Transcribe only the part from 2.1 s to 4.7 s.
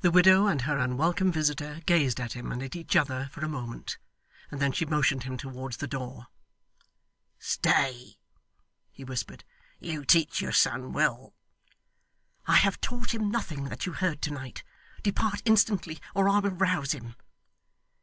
at him and at each other for a moment, and